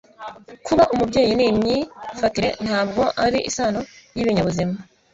kuba 0.65 0.83
umubyeyi 0.93 1.31
ni 1.37 1.45
imyifatire, 1.51 2.49
ntabwo 2.65 3.01
ari 3.25 3.39
isano 3.49 3.79
y'ibinyabuzima 4.15 4.75